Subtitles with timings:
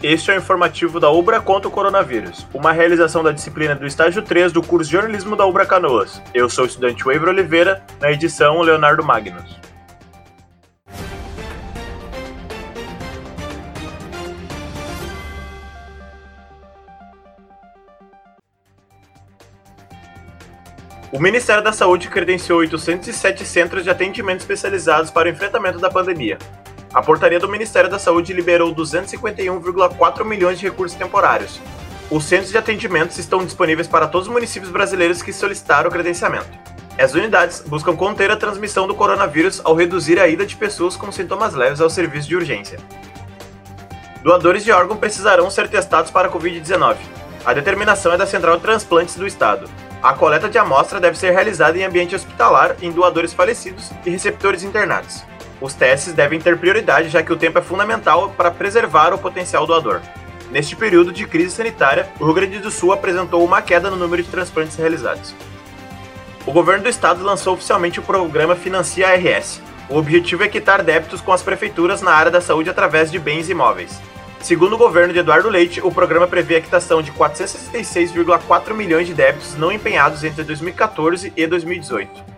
[0.00, 4.22] Este é o informativo da Ubra contra o coronavírus, uma realização da disciplina do estágio
[4.22, 6.22] 3 do curso de jornalismo da Ubra Canoas.
[6.32, 9.58] Eu sou o estudante Waver Oliveira, na edição Leonardo Magnus.
[21.10, 26.38] O Ministério da Saúde credenciou 807 centros de atendimento especializados para o enfrentamento da pandemia.
[26.92, 31.60] A portaria do Ministério da Saúde liberou 251,4 milhões de recursos temporários.
[32.10, 36.48] Os centros de atendimentos estão disponíveis para todos os municípios brasileiros que solicitaram o credenciamento.
[36.98, 41.12] As unidades buscam conter a transmissão do coronavírus ao reduzir a ida de pessoas com
[41.12, 42.78] sintomas leves ao serviço de urgência.
[44.22, 46.96] Doadores de órgão precisarão ser testados para a Covid-19.
[47.44, 49.68] A determinação é da Central de Transplantes do Estado.
[50.02, 54.64] A coleta de amostra deve ser realizada em ambiente hospitalar em doadores falecidos e receptores
[54.64, 55.22] internados.
[55.60, 59.66] Os testes devem ter prioridade, já que o tempo é fundamental para preservar o potencial
[59.66, 60.00] doador.
[60.50, 64.22] Neste período de crise sanitária, o Rio Grande do Sul apresentou uma queda no número
[64.22, 65.34] de transplantes realizados.
[66.46, 69.60] O governo do estado lançou oficialmente o programa Financia RS.
[69.90, 73.50] O objetivo é quitar débitos com as prefeituras na área da saúde através de bens
[73.50, 74.00] imóveis.
[74.40, 79.12] Segundo o governo de Eduardo Leite, o programa prevê a quitação de 466,4 milhões de
[79.12, 82.37] débitos não empenhados entre 2014 e 2018.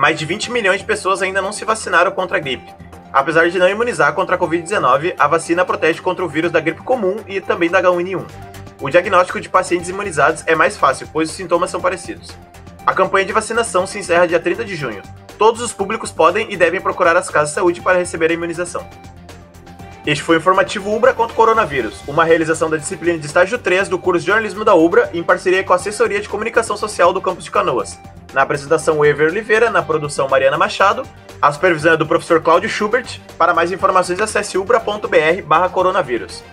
[0.00, 2.72] Mais de 20 milhões de pessoas ainda não se vacinaram contra a gripe.
[3.12, 6.80] Apesar de não imunizar contra a Covid-19, a vacina protege contra o vírus da gripe
[6.80, 8.24] comum e também da H1N1.
[8.80, 12.30] O diagnóstico de pacientes imunizados é mais fácil, pois os sintomas são parecidos.
[12.86, 15.02] A campanha de vacinação se encerra dia 30 de junho.
[15.36, 18.88] Todos os públicos podem e devem procurar as casas de saúde para receber a imunização.
[20.06, 23.86] Este foi o informativo Ubra contra o coronavírus, uma realização da disciplina de estágio 3
[23.86, 27.20] do curso de jornalismo da Ubra em parceria com a Assessoria de Comunicação Social do
[27.20, 27.98] campus de Canoas.
[28.32, 31.02] Na apresentação Ever Oliveira, na produção Mariana Machado,
[31.42, 33.20] a supervisão é do professor Cláudio Schubert.
[33.36, 36.44] Para mais informações acesse ubra.br/coronavírus.